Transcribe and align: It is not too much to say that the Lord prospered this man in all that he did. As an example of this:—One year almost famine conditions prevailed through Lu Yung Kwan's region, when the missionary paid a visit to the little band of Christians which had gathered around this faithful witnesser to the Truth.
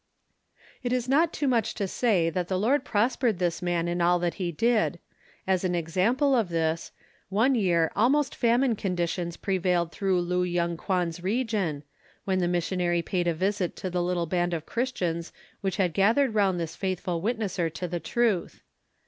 It 0.81 0.91
is 0.91 1.07
not 1.07 1.31
too 1.31 1.47
much 1.47 1.75
to 1.75 1.87
say 1.87 2.31
that 2.31 2.47
the 2.47 2.57
Lord 2.57 2.83
prospered 2.83 3.37
this 3.37 3.61
man 3.61 3.87
in 3.87 4.01
all 4.01 4.17
that 4.17 4.33
he 4.41 4.51
did. 4.51 4.97
As 5.45 5.63
an 5.63 5.75
example 5.75 6.35
of 6.35 6.49
this:—One 6.49 7.53
year 7.53 7.91
almost 7.95 8.33
famine 8.33 8.75
conditions 8.75 9.37
prevailed 9.37 9.91
through 9.91 10.21
Lu 10.21 10.41
Yung 10.43 10.75
Kwan's 10.75 11.21
region, 11.21 11.83
when 12.25 12.39
the 12.39 12.47
missionary 12.47 13.03
paid 13.03 13.27
a 13.27 13.33
visit 13.35 13.75
to 13.75 13.91
the 13.91 14.01
little 14.01 14.25
band 14.25 14.55
of 14.55 14.65
Christians 14.65 15.31
which 15.61 15.77
had 15.77 15.93
gathered 15.93 16.31
around 16.31 16.57
this 16.57 16.75
faithful 16.75 17.21
witnesser 17.21 17.71
to 17.71 17.87
the 17.87 17.99
Truth. 17.99 18.63